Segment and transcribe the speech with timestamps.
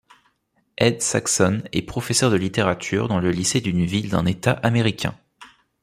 [0.79, 5.15] Ed Saxon est professeur de littérature dans le lycée d'une ville d'un État américain.